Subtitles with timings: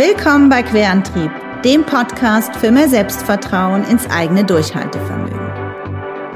[0.00, 1.30] Willkommen bei Querantrieb,
[1.62, 5.38] dem Podcast für mehr Selbstvertrauen ins eigene Durchhaltevermögen.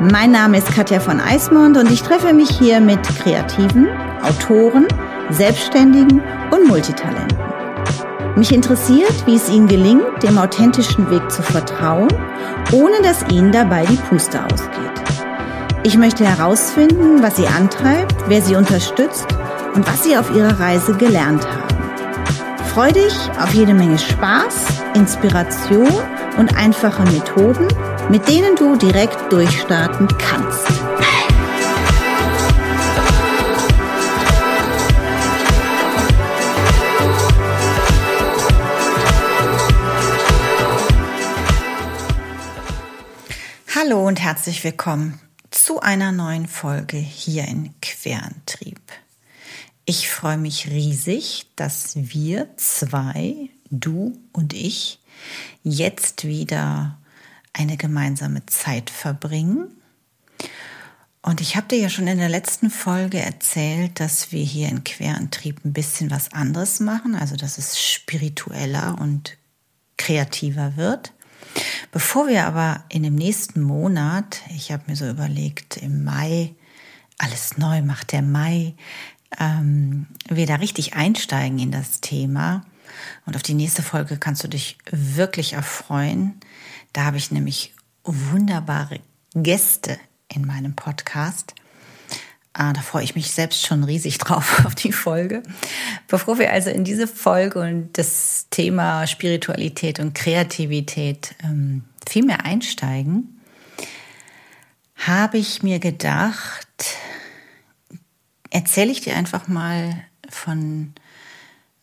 [0.01, 3.89] Mein Name ist Katja von Eismond und ich treffe mich hier mit Kreativen,
[4.23, 4.87] Autoren,
[5.31, 7.39] Selbstständigen und Multitalenten.
[8.37, 12.09] Mich interessiert, wie es ihnen gelingt, dem authentischen Weg zu vertrauen,
[12.71, 15.03] ohne dass ihnen dabei die Puste ausgeht.
[15.85, 19.29] Ich möchte herausfinden, was sie antreibt, wer sie unterstützt
[19.75, 21.84] und was sie auf ihrer Reise gelernt haben.
[22.75, 25.93] Freu dich auf jede Menge Spaß, Inspiration
[26.39, 27.69] und einfache Methoden,
[28.11, 30.67] mit denen du direkt durchstarten kannst.
[43.77, 45.21] Hallo und herzlich willkommen
[45.53, 48.81] zu einer neuen Folge hier in Querantrieb.
[49.87, 54.99] Ich freue mich riesig, dass wir zwei, du und ich,
[55.63, 56.99] jetzt wieder
[57.53, 59.69] eine gemeinsame Zeit verbringen.
[61.21, 64.85] Und ich habe dir ja schon in der letzten Folge erzählt, dass wir hier in
[64.85, 69.37] Querantrieb ein bisschen was anderes machen, also dass es spiritueller und
[69.99, 71.13] kreativer wird.
[71.93, 76.55] Bevor wir aber in dem nächsten Monat, ich habe mir so überlegt, im Mai,
[77.19, 78.75] alles neu macht der Mai,
[79.41, 82.65] ähm, wir da richtig einsteigen in das Thema.
[83.27, 86.41] Und auf die nächste Folge kannst du dich wirklich erfreuen.
[86.93, 87.75] Da habe ich nämlich
[88.05, 89.01] wunderbare
[89.35, 91.55] Gäste in meinem Podcast.
[92.53, 95.43] Ah, da freue ich mich selbst schon riesig drauf auf die Folge.
[96.07, 102.45] Bevor wir also in diese Folge und das Thema Spiritualität und Kreativität ähm, viel mehr
[102.45, 103.41] einsteigen,
[104.95, 106.69] habe ich mir gedacht,
[108.55, 110.95] erzähle ich dir einfach mal von,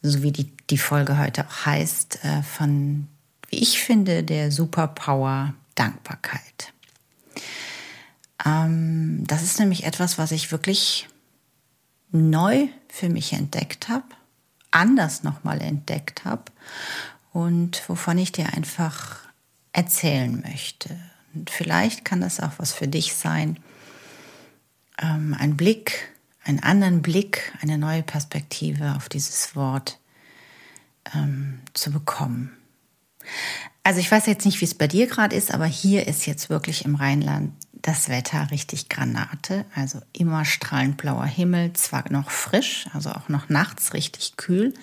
[0.01, 3.07] so wie die, die Folge heute auch heißt, äh, von,
[3.49, 6.73] wie ich finde, der Superpower Dankbarkeit.
[8.45, 11.09] Ähm, das ist nämlich etwas, was ich wirklich
[12.11, 14.05] neu für mich entdeckt habe,
[14.71, 16.45] anders nochmal entdeckt habe
[17.33, 19.19] und wovon ich dir einfach
[19.73, 20.97] erzählen möchte.
[21.33, 23.57] Und vielleicht kann das auch was für dich sein.
[25.01, 26.11] Ähm, ein Blick
[26.43, 29.99] einen anderen Blick, eine neue Perspektive auf dieses Wort
[31.13, 32.51] ähm, zu bekommen.
[33.83, 36.49] Also ich weiß jetzt nicht, wie es bei dir gerade ist, aber hier ist jetzt
[36.49, 39.65] wirklich im Rheinland das Wetter richtig Granate.
[39.73, 44.73] Also immer strahlend blauer Himmel, zwar noch frisch, also auch noch nachts richtig kühl.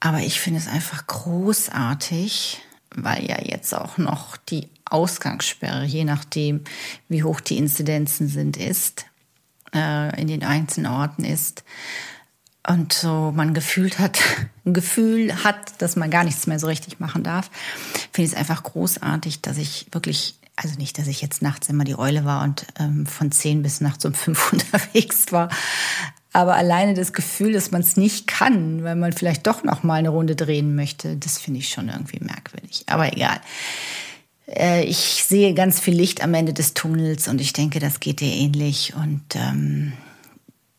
[0.00, 2.60] Aber ich finde es einfach großartig,
[2.94, 6.62] weil ja jetzt auch noch die Ausgangssperre, je nachdem,
[7.08, 9.06] wie hoch die Inzidenzen sind, ist
[9.76, 11.64] äh, in den einzelnen Orten ist
[12.68, 14.18] und so man gefühlt hat,
[14.64, 17.50] ein Gefühl hat, dass man gar nichts mehr so richtig machen darf,
[18.12, 21.84] finde ich es einfach großartig, dass ich wirklich, also nicht, dass ich jetzt nachts immer
[21.84, 25.48] die Eule war und ähm, von zehn bis nachts um fünf unterwegs war,
[26.36, 29.94] aber alleine das Gefühl, dass man es nicht kann, weil man vielleicht doch noch mal
[29.94, 32.84] eine Runde drehen möchte, das finde ich schon irgendwie merkwürdig.
[32.88, 33.40] Aber egal.
[34.48, 38.20] Äh, ich sehe ganz viel Licht am Ende des Tunnels und ich denke, das geht
[38.20, 38.94] dir ähnlich.
[38.94, 39.92] Und ähm,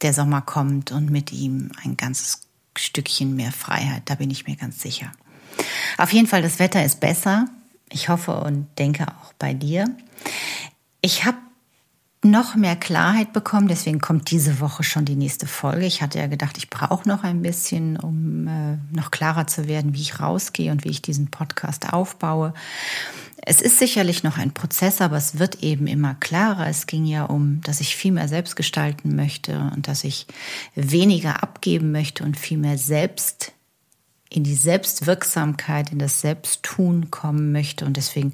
[0.01, 2.41] der Sommer kommt und mit ihm ein ganzes
[2.77, 5.11] Stückchen mehr Freiheit, da bin ich mir ganz sicher.
[5.97, 7.47] Auf jeden Fall, das Wetter ist besser.
[7.89, 9.85] Ich hoffe und denke auch bei dir.
[11.01, 11.37] Ich habe
[12.23, 13.67] noch mehr Klarheit bekommen.
[13.67, 15.85] Deswegen kommt diese Woche schon die nächste Folge.
[15.85, 19.93] Ich hatte ja gedacht, ich brauche noch ein bisschen, um äh, noch klarer zu werden,
[19.93, 22.53] wie ich rausgehe und wie ich diesen Podcast aufbaue.
[23.49, 26.67] Es ist sicherlich noch ein Prozess, aber es wird eben immer klarer.
[26.67, 30.27] Es ging ja um, dass ich viel mehr selbst gestalten möchte und dass ich
[30.75, 33.53] weniger abgeben möchte und viel mehr selbst
[34.29, 37.85] in die Selbstwirksamkeit, in das Selbsttun kommen möchte.
[37.85, 38.33] Und deswegen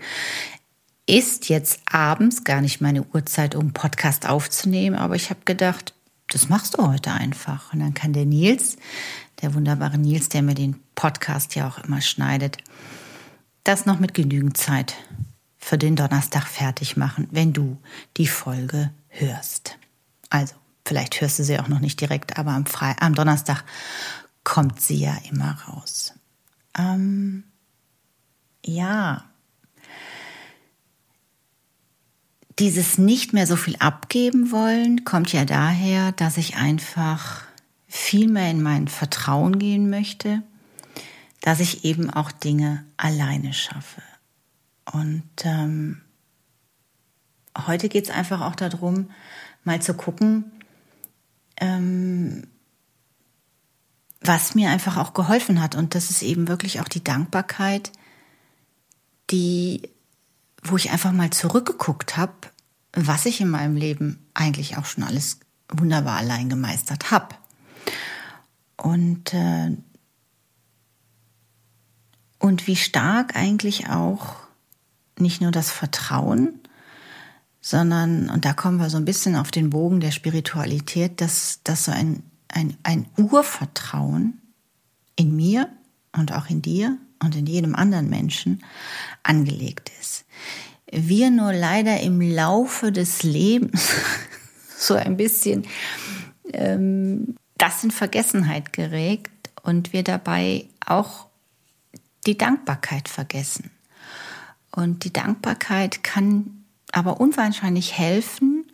[1.05, 5.93] ist jetzt abends gar nicht meine Uhrzeit, um Podcast aufzunehmen, aber ich habe gedacht,
[6.29, 7.71] das machst du heute einfach.
[7.71, 8.77] Und dann kann der Nils,
[9.43, 12.57] der wunderbare Nils, der mir den Podcast ja auch immer schneidet,
[13.63, 14.95] das noch mit genügend Zeit
[15.57, 17.77] für den Donnerstag fertig machen, wenn du
[18.17, 19.77] die Folge hörst.
[20.29, 20.55] Also,
[20.85, 23.63] vielleicht hörst du sie auch noch nicht direkt, aber am, Fre am Donnerstag
[24.43, 26.13] kommt sie ja immer raus.
[26.77, 27.45] Ähm,
[28.65, 29.23] ja,
[32.59, 37.43] dieses nicht mehr so viel abgeben wollen kommt ja daher, dass ich einfach
[37.87, 40.43] viel mehr in mein Vertrauen gehen möchte,
[41.43, 44.01] dass ich eben auch Dinge alleine schaffe.
[44.89, 46.01] Und ähm,
[47.67, 49.11] heute geht es einfach auch darum,
[49.65, 50.53] mal zu gucken,
[51.57, 52.47] ähm,
[54.21, 55.75] was mir einfach auch geholfen hat.
[55.75, 57.91] Und das ist eben wirklich auch die Dankbarkeit,
[59.29, 59.89] die,
[60.63, 62.31] wo ich einfach mal zurückgeguckt habe,
[62.93, 67.35] was ich in meinem Leben eigentlich auch schon alles wunderbar allein gemeistert habe.
[68.77, 69.75] Und, äh,
[72.43, 74.35] und wie stark eigentlich auch
[75.17, 76.59] nicht nur das Vertrauen,
[77.61, 81.85] sondern, und da kommen wir so ein bisschen auf den Bogen der Spiritualität, dass, dass
[81.85, 84.41] so ein, ein, ein Urvertrauen
[85.15, 85.69] in mir
[86.11, 88.61] und auch in dir und in jedem anderen Menschen
[89.23, 90.25] angelegt ist.
[90.91, 93.87] Wir nur leider im Laufe des Lebens
[94.77, 95.63] so ein bisschen
[96.51, 101.27] ähm, das in Vergessenheit geregt und wir dabei auch
[102.25, 103.71] die Dankbarkeit vergessen.
[104.71, 108.65] Und die Dankbarkeit kann aber unwahrscheinlich helfen,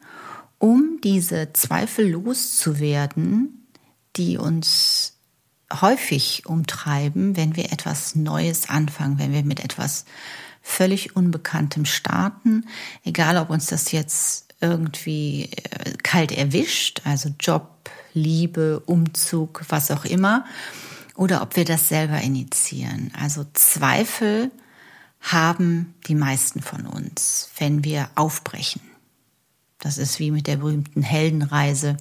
[0.57, 3.67] um diese Zweifel loszuwerden,
[4.15, 5.13] die uns
[5.81, 10.05] häufig umtreiben, wenn wir etwas Neues anfangen, wenn wir mit etwas
[10.61, 12.65] völlig Unbekanntem starten,
[13.03, 20.05] egal ob uns das jetzt irgendwie äh, kalt erwischt, also Job, Liebe, Umzug, was auch
[20.05, 20.45] immer,
[21.19, 23.11] oder ob wir das selber initiieren.
[23.13, 24.51] Also Zweifel
[25.19, 28.79] haben die meisten von uns, wenn wir aufbrechen.
[29.79, 31.97] Das ist wie mit der berühmten Heldenreise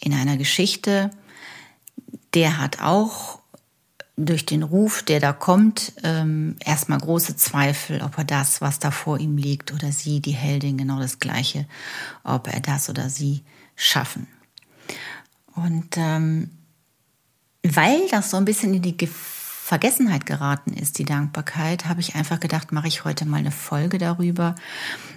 [0.00, 1.10] in einer Geschichte.
[2.34, 3.38] Der hat auch
[4.18, 8.90] durch den Ruf, der da kommt, ähm, erstmal große Zweifel, ob er das, was da
[8.90, 11.66] vor ihm liegt, oder sie, die Heldin, genau das Gleiche,
[12.22, 13.44] ob er das oder sie
[13.76, 14.26] schaffen.
[15.54, 16.50] Und ähm,
[17.74, 22.38] weil das so ein bisschen in die Vergessenheit geraten ist, die Dankbarkeit, habe ich einfach
[22.38, 24.54] gedacht, mache ich heute mal eine Folge darüber,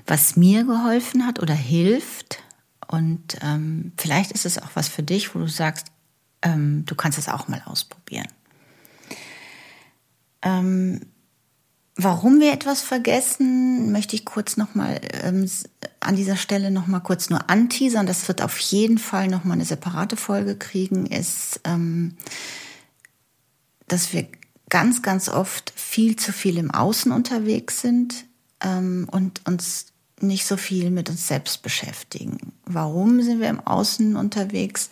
[0.07, 2.41] was mir geholfen hat oder hilft.
[2.87, 5.87] Und ähm, vielleicht ist es auch was für dich, wo du sagst,
[6.41, 8.27] ähm, du kannst es auch mal ausprobieren.
[10.41, 11.01] Ähm,
[12.01, 15.49] warum wir etwas vergessen, möchte ich kurz noch mal ähm,
[15.99, 18.07] an dieser Stelle noch mal kurz nur anteasern.
[18.07, 21.05] Das wird auf jeden Fall noch mal eine separate Folge kriegen.
[21.05, 22.15] Ist, ähm,
[23.87, 24.27] dass wir
[24.69, 28.25] ganz, ganz oft viel zu viel im Außen unterwegs sind
[28.61, 29.87] ähm, und uns
[30.21, 32.53] nicht so viel mit uns selbst beschäftigen.
[32.65, 34.89] Warum sind wir im Außen unterwegs?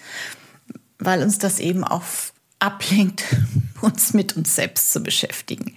[1.00, 2.04] Weil uns das eben auch
[2.60, 3.24] ablenkt,
[3.82, 5.76] uns mit uns selbst zu beschäftigen.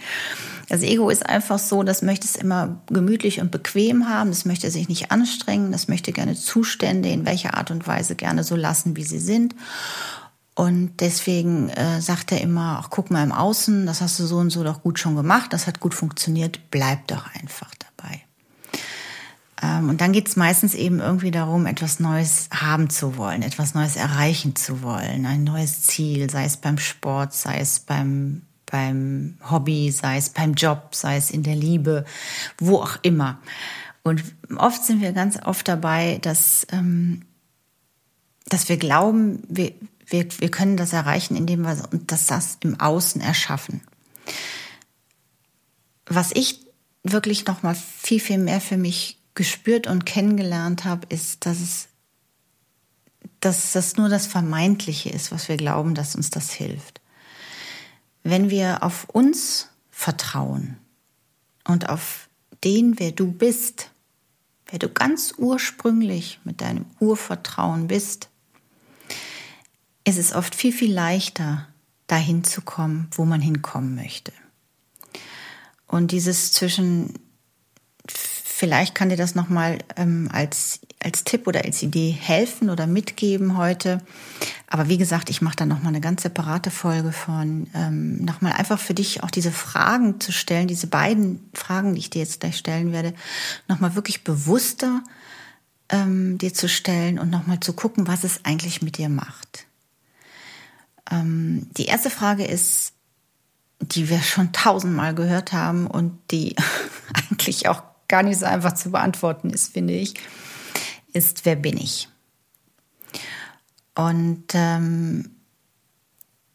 [0.70, 4.70] Das Ego ist einfach so, das möchte es immer gemütlich und bequem haben, das möchte
[4.70, 8.96] sich nicht anstrengen, das möchte gerne Zustände in welcher Art und Weise gerne so lassen,
[8.96, 9.56] wie sie sind.
[10.54, 14.36] Und deswegen äh, sagt er immer, ach, guck mal im Außen, das hast du so
[14.36, 18.20] und so doch gut schon gemacht, das hat gut funktioniert, bleib doch einfach dabei.
[19.60, 23.74] Ähm, und dann geht es meistens eben irgendwie darum, etwas Neues haben zu wollen, etwas
[23.74, 29.38] Neues erreichen zu wollen, ein neues Ziel, sei es beim Sport, sei es beim, beim
[29.50, 32.04] Hobby, sei es beim Job, sei es in der Liebe,
[32.58, 33.40] wo auch immer.
[34.02, 34.22] Und
[34.56, 37.22] oft sind wir ganz oft dabei, dass, ähm,
[38.46, 39.72] dass wir glauben, wir,
[40.06, 41.76] wir, wir können das erreichen, indem wir
[42.06, 43.82] das, das im Außen erschaffen.
[46.06, 46.60] Was ich
[47.02, 51.88] wirklich noch mal viel, viel mehr für mich gespürt und kennengelernt habe, ist, dass es
[53.40, 56.99] dass das nur das Vermeintliche ist, was wir glauben, dass uns das hilft.
[58.22, 60.76] Wenn wir auf uns vertrauen
[61.64, 62.28] und auf
[62.64, 63.90] den, wer du bist,
[64.66, 68.28] wer du ganz ursprünglich mit deinem Urvertrauen bist,
[70.04, 71.66] ist es oft viel, viel leichter,
[72.06, 74.32] dahin zu kommen, wo man hinkommen möchte.
[75.86, 77.14] Und dieses zwischen
[78.60, 83.56] Vielleicht kann dir das nochmal ähm, als, als Tipp oder als Idee helfen oder mitgeben
[83.56, 84.02] heute.
[84.66, 88.78] Aber wie gesagt, ich mache da nochmal eine ganz separate Folge von, ähm, nochmal einfach
[88.78, 92.58] für dich auch diese Fragen zu stellen, diese beiden Fragen, die ich dir jetzt gleich
[92.58, 93.14] stellen werde,
[93.66, 95.02] nochmal wirklich bewusster
[95.88, 99.66] ähm, dir zu stellen und nochmal zu gucken, was es eigentlich mit dir macht.
[101.10, 102.92] Ähm, die erste Frage ist,
[103.80, 106.54] die wir schon tausendmal gehört haben und die
[107.14, 110.14] eigentlich auch gar nicht so einfach zu beantworten ist, finde ich,
[111.12, 112.08] ist, wer bin ich?
[113.94, 115.30] Und ähm,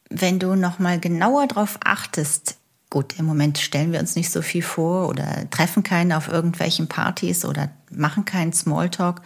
[0.09, 2.57] wenn du noch mal genauer darauf achtest,
[2.89, 6.87] gut, im Moment stellen wir uns nicht so viel vor oder treffen keinen auf irgendwelchen
[6.87, 9.21] Partys oder machen keinen Smalltalk.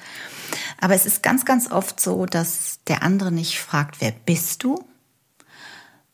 [0.82, 4.84] Aber es ist ganz, ganz oft so, dass der andere nicht fragt, wer bist du,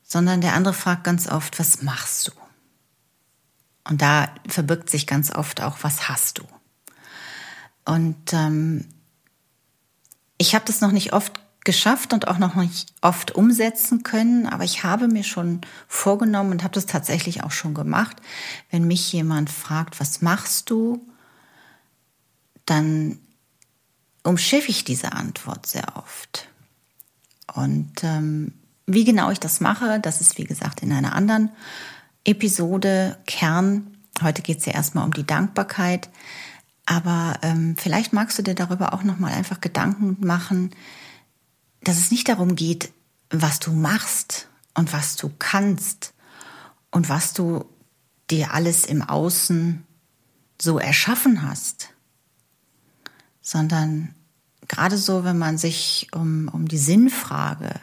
[0.04, 2.32] sondern der andere fragt ganz oft, was machst du?
[3.88, 6.44] Und da verbirgt sich ganz oft auch, was hast du?
[7.86, 8.86] Und ähm,
[10.38, 14.64] ich habe das noch nicht oft geschafft und auch noch nicht oft umsetzen können, aber
[14.64, 18.18] ich habe mir schon vorgenommen und habe das tatsächlich auch schon gemacht.
[18.70, 21.06] Wenn mich jemand fragt, was machst du,
[22.66, 23.20] dann
[24.24, 26.48] umschiffe ich diese Antwort sehr oft.
[27.54, 28.54] Und ähm,
[28.86, 31.50] wie genau ich das mache, das ist wie gesagt in einer anderen
[32.26, 33.98] Episode Kern.
[34.22, 36.10] Heute geht es ja erstmal um die Dankbarkeit.
[36.86, 40.72] Aber ähm, vielleicht magst du dir darüber auch nochmal einfach Gedanken machen,
[41.82, 42.92] dass es nicht darum geht,
[43.30, 46.14] was du machst und was du kannst
[46.92, 47.66] und was du
[48.30, 49.84] dir alles im Außen
[50.62, 51.90] so erschaffen hast,
[53.42, 54.16] sondern
[54.68, 57.80] gerade so, wenn man sich um, um die Sinnfrage,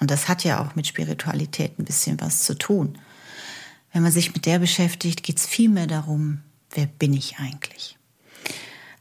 [0.00, 2.98] und das hat ja auch mit Spiritualität ein bisschen was zu tun,
[3.92, 6.40] wenn man sich mit der beschäftigt, geht es vielmehr darum,
[6.74, 7.98] wer bin ich eigentlich?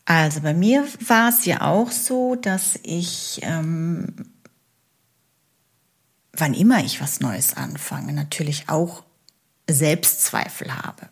[0.06, 4.08] Also bei mir war es ja auch so, dass ich, ähm,
[6.34, 9.04] wann immer ich was Neues anfange, natürlich auch
[9.70, 11.08] Selbstzweifel habe.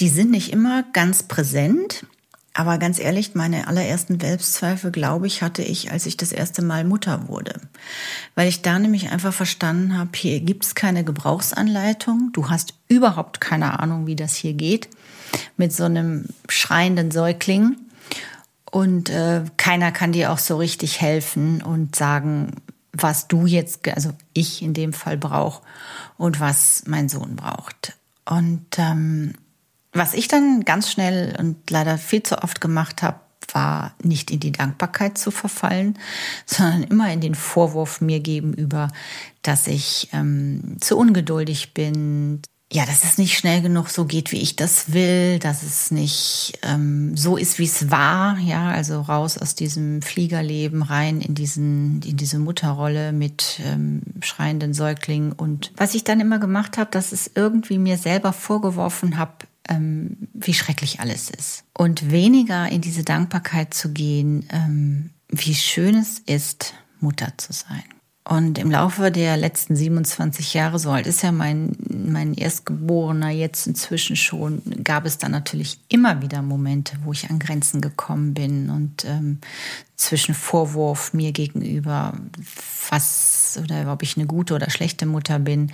[0.00, 2.04] Die sind nicht immer ganz präsent,
[2.52, 6.84] aber ganz ehrlich, meine allerersten Selbstzweifel, glaube ich, hatte ich, als ich das erste Mal
[6.84, 7.60] Mutter wurde.
[8.34, 13.40] Weil ich da nämlich einfach verstanden habe, hier gibt es keine Gebrauchsanleitung, du hast überhaupt
[13.40, 14.88] keine Ahnung, wie das hier geht
[15.56, 17.76] mit so einem schreienden Säugling.
[18.70, 22.52] Und äh, keiner kann dir auch so richtig helfen und sagen,
[22.92, 25.62] was du jetzt, also ich in dem Fall brauche
[26.16, 27.94] und was mein Sohn braucht.
[28.24, 29.34] Und ähm,
[29.92, 33.20] was ich dann ganz schnell und leider viel zu oft gemacht habe,
[33.52, 35.98] war nicht in die Dankbarkeit zu verfallen,
[36.46, 38.88] sondern immer in den Vorwurf mir gegenüber,
[39.42, 44.42] dass ich ähm, zu ungeduldig bin, ja, dass es nicht schnell genug so geht, wie
[44.42, 49.38] ich das will, dass es nicht ähm, so ist, wie es war, ja, also raus
[49.38, 55.94] aus diesem Fliegerleben rein in diesen in diese Mutterrolle mit ähm, schreienden Säuglingen und was
[55.94, 61.00] ich dann immer gemacht habe, dass es irgendwie mir selber vorgeworfen habe, ähm, wie schrecklich
[61.00, 67.32] alles ist und weniger in diese Dankbarkeit zu gehen, ähm, wie schön es ist, Mutter
[67.38, 67.84] zu sein.
[68.28, 73.66] Und im Laufe der letzten 27 Jahre, so alt ist ja mein, mein Erstgeborener jetzt
[73.66, 78.68] inzwischen schon, gab es dann natürlich immer wieder Momente, wo ich an Grenzen gekommen bin
[78.68, 79.38] und ähm,
[79.96, 82.12] zwischen Vorwurf mir gegenüber,
[82.90, 85.72] was oder ob ich eine gute oder schlechte Mutter bin,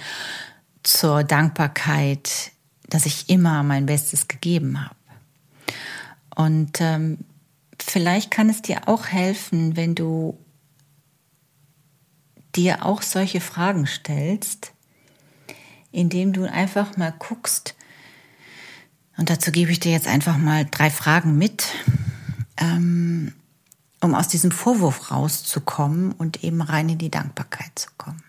[0.85, 2.53] zur Dankbarkeit,
[2.89, 4.95] dass ich immer mein Bestes gegeben habe.
[6.37, 7.19] Und ähm,
[7.81, 10.39] vielleicht kann es dir auch helfen, wenn du
[12.57, 14.73] dir auch solche Fragen stellst,
[15.91, 17.75] indem du einfach mal guckst,
[19.17, 21.69] und dazu gebe ich dir jetzt einfach mal drei Fragen mit,
[22.57, 23.33] ähm,
[24.01, 28.23] um aus diesem Vorwurf rauszukommen und eben rein in die Dankbarkeit zu kommen.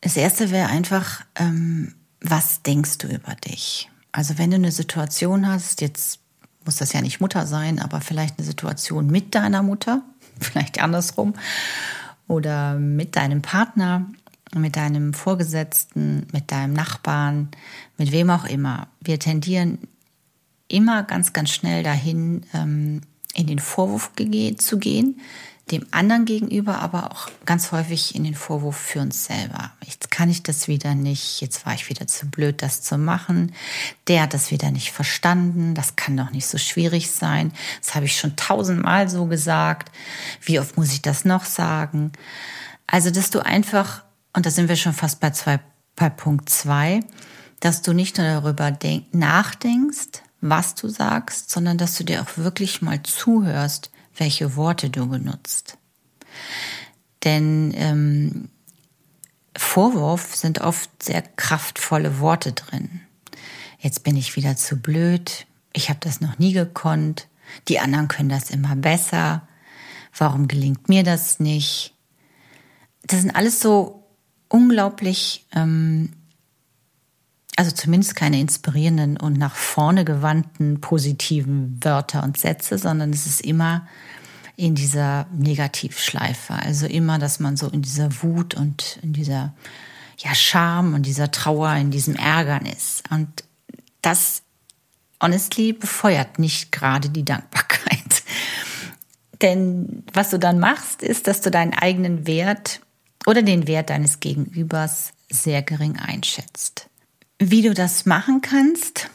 [0.00, 3.90] Das erste wäre einfach, ähm, was denkst du über dich?
[4.12, 6.20] Also wenn du eine Situation hast, jetzt
[6.64, 10.02] muss das ja nicht Mutter sein, aber vielleicht eine Situation mit deiner Mutter,
[10.40, 11.34] vielleicht andersrum,
[12.28, 14.06] oder mit deinem Partner,
[14.54, 17.48] mit deinem Vorgesetzten, mit deinem Nachbarn,
[17.98, 18.88] mit wem auch immer.
[19.00, 19.78] Wir tendieren
[20.68, 23.00] immer ganz, ganz schnell dahin, ähm,
[23.34, 24.12] in den Vorwurf
[24.58, 25.20] zu gehen,
[25.70, 29.72] dem anderen gegenüber, aber auch ganz häufig in den Vorwurf für uns selber.
[29.84, 33.54] Jetzt kann ich das wieder nicht, jetzt war ich wieder zu blöd, das zu machen.
[34.06, 37.52] Der hat das wieder nicht verstanden, das kann doch nicht so schwierig sein.
[37.82, 39.90] Das habe ich schon tausendmal so gesagt.
[40.42, 42.12] Wie oft muss ich das noch sagen?
[42.86, 44.04] Also, dass du einfach,
[44.34, 45.60] und da sind wir schon fast bei, zwei,
[45.96, 47.00] bei Punkt zwei,
[47.60, 52.36] dass du nicht nur darüber denk, nachdenkst, was du sagst, sondern dass du dir auch
[52.36, 55.78] wirklich mal zuhörst, welche Worte du benutzt.
[57.24, 58.48] Denn ähm,
[59.56, 63.00] Vorwurf sind oft sehr kraftvolle Worte drin.
[63.78, 67.28] Jetzt bin ich wieder zu blöd, ich habe das noch nie gekonnt,
[67.68, 69.46] die anderen können das immer besser,
[70.16, 71.94] warum gelingt mir das nicht?
[73.02, 74.04] Das sind alles so
[74.48, 76.12] unglaublich ähm,
[77.56, 83.40] also zumindest keine inspirierenden und nach vorne gewandten positiven Wörter und Sätze, sondern es ist
[83.40, 83.86] immer
[84.56, 86.54] in dieser Negativschleife.
[86.54, 89.54] Also immer, dass man so in dieser Wut und in dieser
[90.18, 93.02] ja, Scham und dieser Trauer, in diesem Ärgern ist.
[93.10, 93.44] Und
[94.02, 94.42] das
[95.22, 98.22] honestly befeuert nicht gerade die Dankbarkeit.
[99.42, 102.80] Denn was du dann machst, ist, dass du deinen eigenen Wert
[103.26, 106.88] oder den Wert deines Gegenübers sehr gering einschätzt.
[107.38, 109.10] Wie du das machen kannst,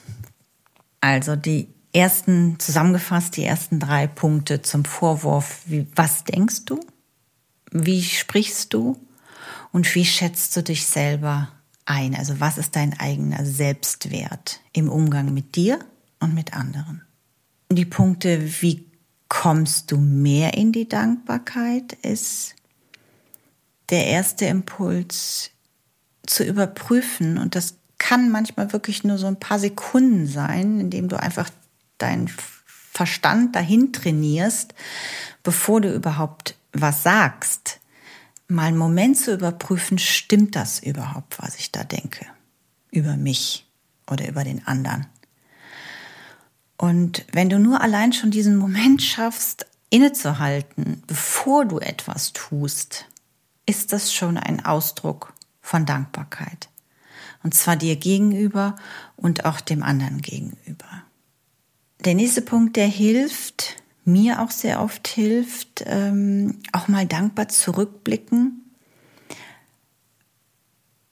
[1.02, 6.80] also die ersten, zusammengefasst, die ersten drei Punkte zum Vorwurf, wie, was denkst du?
[7.72, 9.00] Wie sprichst du
[9.72, 11.50] und wie schätzt du dich selber
[11.86, 12.16] ein?
[12.16, 15.80] Also was ist dein eigener Selbstwert im Umgang mit dir
[16.20, 17.04] und mit anderen?
[17.72, 18.90] Die Punkte, wie
[19.30, 22.56] kommst du mehr in die Dankbarkeit, ist
[23.90, 25.52] der erste Impuls
[26.26, 27.38] zu überprüfen.
[27.38, 27.79] Und das
[28.10, 31.48] kann manchmal wirklich nur so ein paar Sekunden sein, indem du einfach
[32.00, 32.28] deinen
[32.66, 34.74] Verstand dahin trainierst,
[35.44, 37.80] bevor du überhaupt was sagst,
[38.48, 42.26] mal einen Moment zu überprüfen, stimmt das überhaupt, was ich da denke,
[42.90, 43.68] über mich
[44.10, 45.06] oder über den anderen.
[46.78, 53.06] Und wenn du nur allein schon diesen Moment schaffst, innezuhalten, bevor du etwas tust,
[53.68, 56.69] ist das schon ein Ausdruck von Dankbarkeit.
[57.44, 58.76] Und zwar dir gegenüber
[59.16, 61.04] und auch dem anderen gegenüber.
[62.06, 68.69] Der nächste Punkt, der hilft, mir auch sehr oft hilft, ähm, auch mal dankbar zurückblicken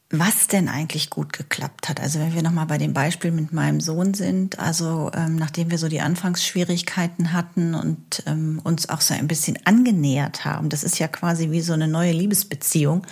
[0.09, 1.99] was denn eigentlich gut geklappt hat.
[1.99, 5.77] Also wenn wir nochmal bei dem Beispiel mit meinem Sohn sind, also ähm, nachdem wir
[5.77, 10.97] so die Anfangsschwierigkeiten hatten und ähm, uns auch so ein bisschen angenähert haben, das ist
[10.97, 13.05] ja quasi wie so eine neue Liebesbeziehung,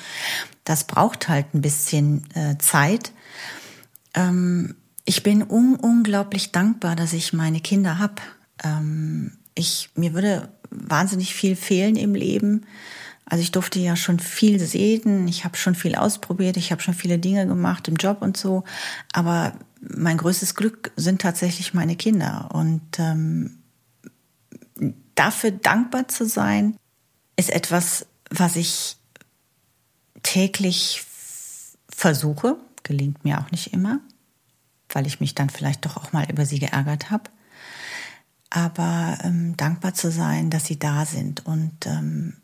[0.63, 3.11] das braucht halt ein bisschen äh, Zeit.
[4.13, 8.21] Ähm, ich bin un unglaublich dankbar, dass ich meine Kinder habe.
[8.63, 12.65] Ähm, ich, mir würde wahnsinnig viel fehlen im Leben
[13.27, 16.93] also ich durfte ja schon viel sehen, ich habe schon viel ausprobiert, ich habe schon
[16.93, 18.63] viele Dinge gemacht im Job und so.
[19.13, 22.49] Aber mein größtes Glück sind tatsächlich meine Kinder.
[22.53, 23.57] Und ähm,
[25.15, 26.77] dafür dankbar zu sein,
[27.35, 28.97] ist etwas, was ich
[30.21, 31.03] täglich
[31.89, 32.57] versuche.
[32.83, 34.01] Gelingt mir auch nicht immer,
[34.89, 37.31] weil ich mich dann vielleicht doch auch mal über sie geärgert habe.
[38.51, 42.35] Aber ähm, dankbar zu sein, dass sie da sind und ähm,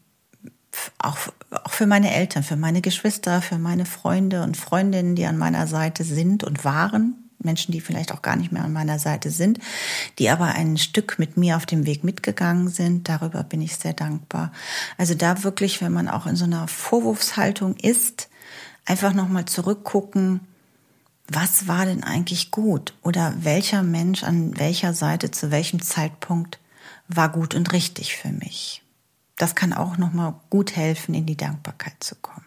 [1.00, 1.18] auch,
[1.52, 5.68] auch für meine Eltern, für meine Geschwister, für meine Freunde und Freundinnen, die an meiner
[5.68, 7.16] Seite sind und waren.
[7.44, 9.60] Menschen, die vielleicht auch gar nicht mehr an meiner Seite sind,
[10.20, 13.10] die aber ein Stück mit mir auf dem Weg mitgegangen sind.
[13.10, 14.52] Darüber bin ich sehr dankbar.
[14.98, 18.30] Also da wirklich, wenn man auch in so einer Vorwurfshaltung ist,
[18.86, 20.42] einfach nochmal zurückgucken,
[21.28, 22.94] was war denn eigentlich gut?
[23.04, 26.60] Oder welcher Mensch an welcher Seite zu welchem Zeitpunkt
[27.08, 28.84] war gut und richtig für mich?
[29.42, 32.46] Das kann auch nochmal gut helfen, in die Dankbarkeit zu kommen.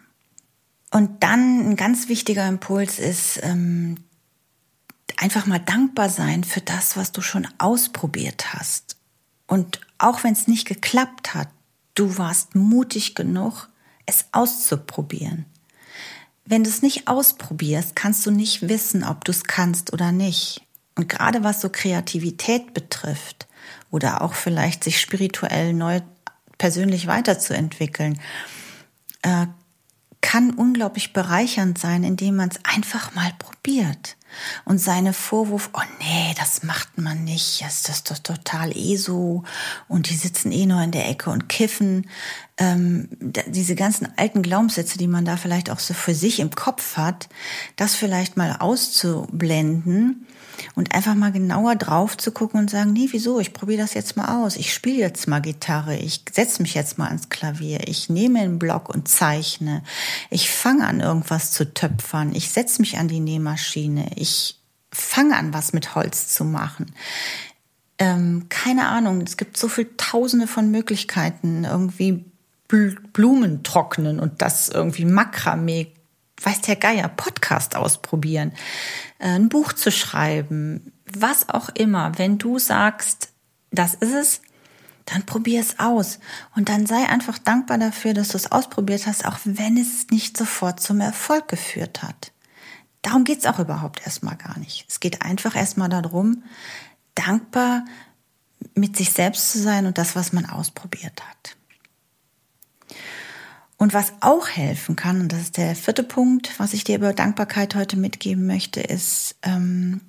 [0.91, 3.97] Und dann ein ganz wichtiger Impuls ist, ähm,
[5.17, 8.95] einfach mal dankbar sein für das, was du schon ausprobiert hast.
[9.45, 11.49] Und auch wenn es nicht geklappt hat,
[11.95, 13.67] du warst mutig genug,
[14.05, 15.45] es auszuprobieren.
[16.45, 20.61] Wenn du es nicht ausprobierst, kannst du nicht wissen, ob du es kannst oder nicht.
[20.95, 23.47] Und gerade was so Kreativität betrifft
[23.91, 25.99] oder auch vielleicht sich spirituell neu
[26.57, 28.19] persönlich weiterzuentwickeln,
[29.21, 29.47] äh,
[30.21, 34.17] kann unglaublich bereichernd sein, indem man es einfach mal probiert.
[34.65, 39.43] Und seine Vorwurf, oh nee, das macht man nicht, das ist doch total eh so
[39.87, 42.09] und die sitzen eh nur in der Ecke und kiffen.
[42.57, 43.09] Ähm,
[43.47, 47.27] diese ganzen alten Glaubenssätze, die man da vielleicht auch so für sich im Kopf hat,
[47.75, 50.25] das vielleicht mal auszublenden
[50.75, 54.15] und einfach mal genauer drauf zu gucken und sagen, nee, wieso, ich probiere das jetzt
[54.17, 58.09] mal aus, ich spiele jetzt mal Gitarre, ich setze mich jetzt mal ans Klavier, ich
[58.09, 59.83] nehme einen Block und zeichne,
[60.29, 64.59] ich fange an irgendwas zu töpfern, ich setze mich an die Nähmaschine, ich
[64.91, 66.93] fange an, was mit Holz zu machen.
[67.97, 72.25] Ähm, keine Ahnung, es gibt so viele Tausende von Möglichkeiten, irgendwie
[72.67, 75.91] Blumen trocknen und das irgendwie Makramee
[76.41, 78.51] weiß der Geier, Podcast ausprobieren,
[79.19, 82.17] äh, ein Buch zu schreiben, was auch immer.
[82.17, 83.29] Wenn du sagst,
[83.71, 84.41] das ist es,
[85.05, 86.19] dann probier es aus.
[86.55, 90.35] Und dann sei einfach dankbar dafür, dass du es ausprobiert hast, auch wenn es nicht
[90.35, 92.31] sofort zum Erfolg geführt hat.
[93.01, 94.85] Darum geht's auch überhaupt erstmal gar nicht.
[94.89, 96.43] Es geht einfach erstmal darum,
[97.13, 97.85] dankbar
[98.73, 101.55] mit sich selbst zu sein und das, was man ausprobiert hat.
[103.77, 107.13] Und was auch helfen kann, und das ist der vierte Punkt, was ich dir über
[107.13, 110.01] Dankbarkeit heute mitgeben möchte, ist ähm,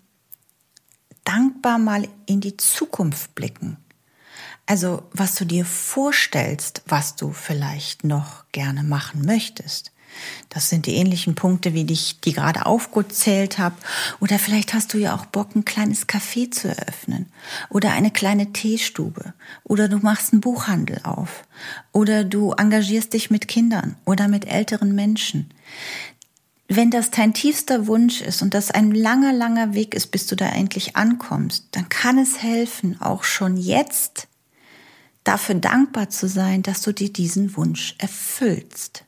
[1.24, 3.78] dankbar mal in die Zukunft blicken.
[4.66, 9.92] Also was du dir vorstellst, was du vielleicht noch gerne machen möchtest.
[10.48, 13.76] Das sind die ähnlichen Punkte, wie ich die gerade aufgezählt habe.
[14.20, 17.26] Oder vielleicht hast du ja auch Bock, ein kleines Café zu eröffnen.
[17.68, 19.34] Oder eine kleine Teestube.
[19.64, 21.44] Oder du machst einen Buchhandel auf.
[21.92, 25.50] Oder du engagierst dich mit Kindern oder mit älteren Menschen.
[26.68, 30.34] Wenn das dein tiefster Wunsch ist und das ein langer, langer Weg ist, bis du
[30.34, 34.26] da endlich ankommst, dann kann es helfen, auch schon jetzt
[35.22, 39.04] dafür dankbar zu sein, dass du dir diesen Wunsch erfüllst.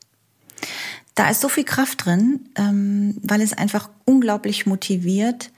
[1.18, 5.50] Da ist so viel Kraft drin, ähm, weil es einfach unglaublich motiviert,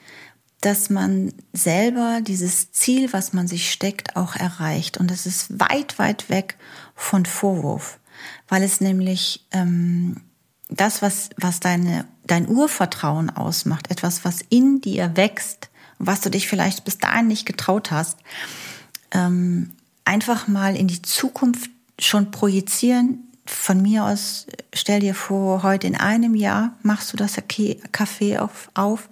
[0.63, 4.97] dass man selber dieses Ziel, was man sich steckt, auch erreicht.
[4.97, 6.57] Und es ist weit, weit weg
[6.95, 8.01] von Vorwurf,
[8.49, 10.23] weil es nämlich ähm,
[10.71, 15.69] das, was, was deine, dein Urvertrauen ausmacht, etwas, was in dir wächst,
[15.99, 18.19] was du dich vielleicht bis dahin nicht getraut hast,
[19.11, 19.75] ähm,
[20.07, 21.69] einfach mal in die Zukunft
[21.99, 23.30] schon projizieren.
[23.47, 28.71] Von mir aus, stell dir vor, heute in einem Jahr machst du das Café auf,
[28.75, 29.09] auf.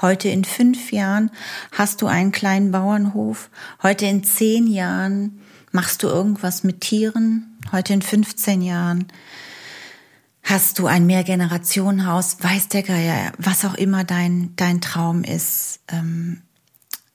[0.00, 1.30] Heute in fünf Jahren
[1.72, 3.50] hast du einen kleinen Bauernhof.
[3.82, 5.40] Heute in zehn Jahren
[5.72, 7.58] machst du irgendwas mit Tieren.
[7.72, 9.08] Heute in 15 Jahren
[10.42, 15.80] hast du ein Mehrgenerationenhaus, weiß der Geier, was auch immer dein, dein Traum ist.
[15.88, 16.42] Ähm,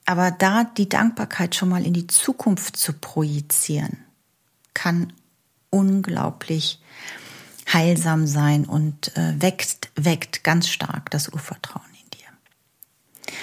[0.04, 3.98] aber da die Dankbarkeit schon mal in die Zukunft zu projizieren,
[4.74, 5.12] kann
[5.70, 6.80] unglaublich
[7.72, 13.34] heilsam sein und äh, weckt, weckt ganz stark das Urvertrauen in dir.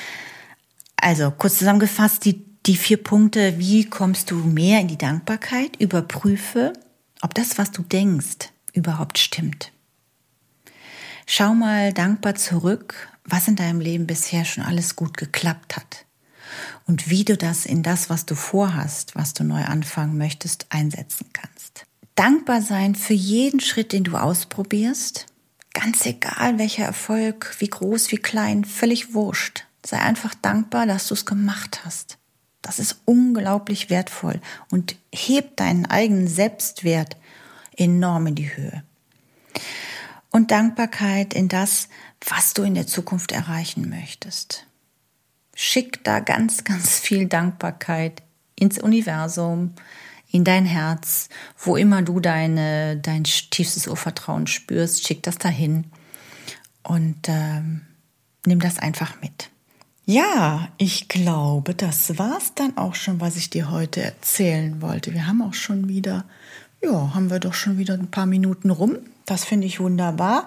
[0.98, 5.76] Also kurz zusammengefasst, die, die vier Punkte, wie kommst du mehr in die Dankbarkeit?
[5.78, 6.74] Überprüfe,
[7.22, 9.72] ob das, was du denkst, überhaupt stimmt.
[11.28, 16.06] Schau mal dankbar zurück, was in deinem Leben bisher schon alles gut geklappt hat
[16.86, 21.28] und wie du das in das, was du vorhast, was du neu anfangen möchtest, einsetzen
[21.34, 21.86] kannst.
[22.16, 25.26] Dankbar sein für jeden Schritt, den du ausprobierst,
[25.74, 29.66] ganz egal welcher Erfolg, wie groß, wie klein, völlig wurscht.
[29.86, 32.18] Sei einfach dankbar, dass du es gemacht hast.
[32.62, 37.18] Das ist unglaublich wertvoll und hebt deinen eigenen Selbstwert
[37.76, 38.84] enorm in die Höhe
[40.36, 41.88] und Dankbarkeit in das,
[42.28, 44.66] was du in der Zukunft erreichen möchtest.
[45.56, 48.22] Schick da ganz, ganz viel Dankbarkeit
[48.58, 49.74] ins Universum,
[50.36, 55.86] in dein Herz, wo immer du deine, dein tiefstes Urvertrauen spürst, schick das dahin
[56.84, 57.82] und ähm,
[58.46, 59.50] nimm das einfach mit.
[60.06, 65.14] Ja, ich glaube, das war's dann auch schon, was ich dir heute erzählen wollte.
[65.14, 66.26] Wir haben auch schon wieder,
[66.84, 68.98] ja, haben wir doch schon wieder ein paar Minuten rum.
[69.26, 70.46] Das finde ich wunderbar.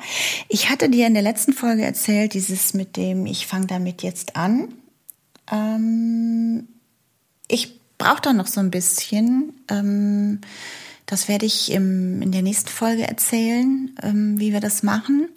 [0.49, 4.37] Ich hatte dir in der letzten Folge erzählt, dieses mit dem, ich fange damit jetzt
[4.37, 4.69] an.
[5.51, 6.69] Ähm,
[7.49, 9.53] ich brauche da noch so ein bisschen.
[9.69, 10.41] Ähm,
[11.07, 15.29] das werde ich im, in der nächsten Folge erzählen, ähm, wie wir das machen.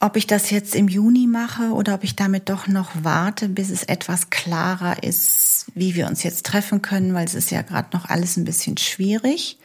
[0.00, 3.70] Ob ich das jetzt im Juni mache oder ob ich damit doch noch warte, bis
[3.70, 7.88] es etwas klarer ist, wie wir uns jetzt treffen können, weil es ist ja gerade
[7.96, 9.58] noch alles ein bisschen schwierig.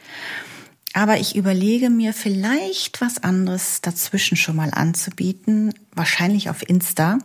[0.92, 7.18] Aber ich überlege mir vielleicht was anderes dazwischen schon mal anzubieten, wahrscheinlich auf Insta,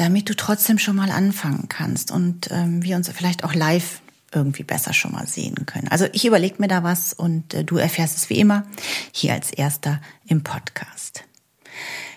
[0.00, 4.00] damit du trotzdem schon mal anfangen kannst und ähm, wir uns vielleicht auch live
[4.32, 5.88] irgendwie besser schon mal sehen können.
[5.88, 8.64] Also ich überlege mir da was und äh, du erfährst es wie immer
[9.12, 11.24] hier als erster im Podcast.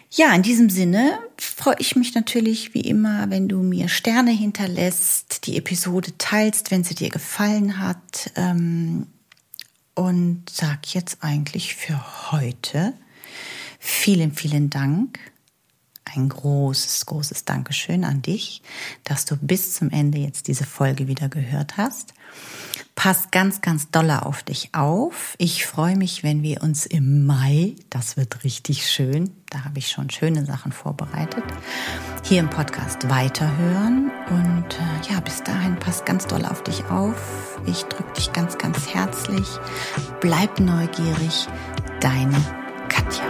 [0.09, 5.45] Ja, in diesem Sinne freue ich mich natürlich wie immer, wenn du mir Sterne hinterlässt,
[5.45, 8.31] die Episode teilst, wenn sie dir gefallen hat.
[8.37, 9.07] Ähm,
[9.93, 12.93] und sag jetzt eigentlich für heute
[13.77, 15.19] vielen, vielen Dank.
[16.15, 18.61] Ein großes, großes Dankeschön an dich,
[19.03, 22.13] dass du bis zum Ende jetzt diese Folge wieder gehört hast.
[22.95, 25.35] Pass ganz, ganz doller auf dich auf.
[25.39, 29.89] Ich freue mich, wenn wir uns im Mai, das wird richtig schön, da habe ich
[29.89, 31.43] schon schöne Sachen vorbereitet,
[32.23, 34.11] hier im Podcast weiterhören.
[34.29, 37.59] Und äh, ja, bis dahin pass ganz doll auf dich auf.
[37.65, 39.47] Ich drücke dich ganz, ganz herzlich.
[40.21, 41.47] Bleib neugierig.
[41.99, 42.39] Deine
[42.89, 43.22] Katja.